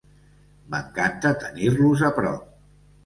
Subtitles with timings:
[0.71, 2.49] M'encanta tenir-los a prop.